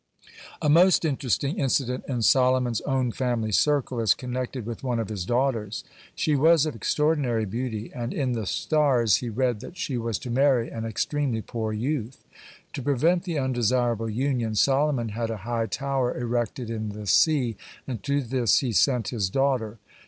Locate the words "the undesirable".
13.25-14.09